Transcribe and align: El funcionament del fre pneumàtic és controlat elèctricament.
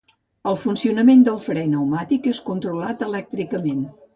El 0.51 0.55
funcionament 0.61 1.21
del 1.27 1.37
fre 1.49 1.65
pneumàtic 1.67 2.33
és 2.33 2.41
controlat 2.51 3.05
elèctricament. 3.11 3.89